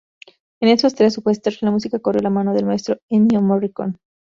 [0.61, 3.99] En estos tres westerns, la música corrió de la mano del maestro Ennio Morricone.